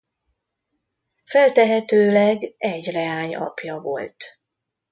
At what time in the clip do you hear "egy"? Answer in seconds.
2.57-2.85